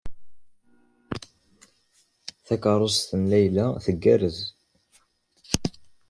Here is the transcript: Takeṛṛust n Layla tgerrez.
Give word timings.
Takeṛṛust 2.45 3.09
n 3.21 3.23
Layla 3.31 3.65
tgerrez. 3.85 4.39